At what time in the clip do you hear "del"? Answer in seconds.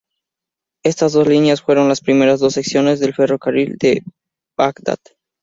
2.99-3.13